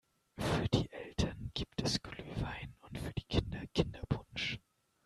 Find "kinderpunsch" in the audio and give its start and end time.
3.75-4.57